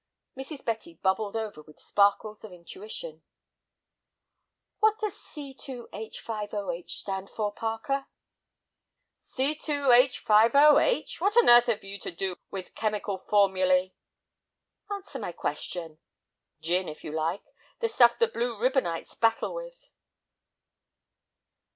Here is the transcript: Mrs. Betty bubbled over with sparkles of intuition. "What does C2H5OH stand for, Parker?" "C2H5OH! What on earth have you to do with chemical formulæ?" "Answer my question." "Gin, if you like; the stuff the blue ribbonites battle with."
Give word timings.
Mrs. 0.35 0.65
Betty 0.65 0.95
bubbled 0.95 1.35
over 1.35 1.61
with 1.61 1.79
sparkles 1.79 2.43
of 2.43 2.51
intuition. 2.51 3.21
"What 4.79 4.97
does 4.97 5.13
C2H5OH 5.15 6.89
stand 6.89 7.29
for, 7.29 7.51
Parker?" 7.51 8.07
"C2H5OH! 9.19 11.21
What 11.21 11.37
on 11.37 11.47
earth 11.51 11.67
have 11.67 11.83
you 11.83 11.99
to 11.99 12.09
do 12.09 12.35
with 12.49 12.73
chemical 12.73 13.19
formulæ?" 13.19 13.93
"Answer 14.91 15.19
my 15.19 15.31
question." 15.33 15.99
"Gin, 16.61 16.89
if 16.89 17.03
you 17.03 17.11
like; 17.11 17.43
the 17.79 17.87
stuff 17.87 18.17
the 18.17 18.27
blue 18.27 18.57
ribbonites 18.57 19.13
battle 19.13 19.53
with." 19.53 19.91